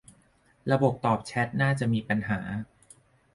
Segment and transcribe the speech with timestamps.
[0.71, 2.39] ระบบตอบแชตน่าจะมีปัญหา